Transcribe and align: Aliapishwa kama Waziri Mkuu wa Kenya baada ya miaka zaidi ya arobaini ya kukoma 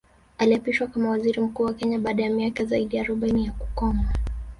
Aliapishwa 0.37 0.87
kama 0.87 1.09
Waziri 1.09 1.41
Mkuu 1.41 1.63
wa 1.63 1.73
Kenya 1.73 1.99
baada 1.99 2.23
ya 2.23 2.29
miaka 2.29 2.65
zaidi 2.65 2.95
ya 2.95 3.03
arobaini 3.03 3.45
ya 3.45 3.51
kukoma 3.51 4.13